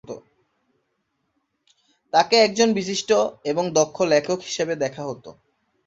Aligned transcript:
তাকে 2.13 2.35
একজন 2.37 2.69
বিশিষ্ট 2.73 3.09
এবং 3.45 3.63
দক্ষ 3.71 3.97
লেখক 4.03 4.39
হিসাবে 4.39 4.73
দেখা 4.75 5.03
হত। 5.05 5.25